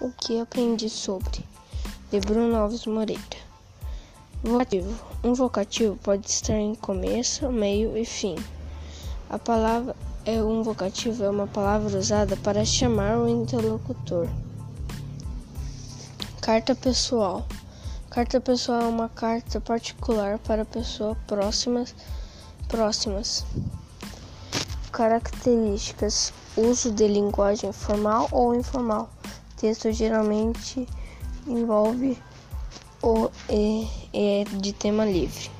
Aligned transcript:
O 0.00 0.12
que 0.12 0.40
aprendi 0.40 0.88
sobre? 0.88 1.44
De 2.08 2.20
Bruno 2.20 2.54
Alves 2.54 2.86
Moreira. 2.86 3.20
Vocativo. 4.44 4.94
Um 5.24 5.34
vocativo 5.34 5.96
pode 5.96 6.30
estar 6.30 6.54
em 6.54 6.76
começo, 6.76 7.50
meio 7.50 7.98
e 7.98 8.04
fim. 8.04 8.36
A 9.28 9.40
palavra 9.40 9.96
é 10.24 10.40
um 10.40 10.62
vocativo 10.62 11.24
é 11.24 11.28
uma 11.28 11.48
palavra 11.48 11.98
usada 11.98 12.36
para 12.36 12.64
chamar 12.64 13.18
o 13.18 13.28
interlocutor. 13.28 14.28
Carta 16.40 16.76
pessoal. 16.76 17.44
Carta 18.08 18.40
pessoal 18.40 18.82
é 18.82 18.86
uma 18.86 19.08
carta 19.08 19.60
particular 19.60 20.38
para 20.38 20.64
pessoas 20.64 21.18
próximas. 21.26 21.92
Próximas. 22.68 23.44
Características: 24.92 26.32
uso 26.56 26.92
de 26.92 27.08
linguagem 27.08 27.72
formal 27.72 28.28
ou 28.30 28.54
informal 28.54 29.10
texto 29.58 29.92
geralmente 29.92 30.86
envolve 31.46 32.16
ou 33.02 33.30
é, 33.48 33.86
é 34.12 34.44
de 34.44 34.72
tema 34.72 35.04
livre. 35.04 35.57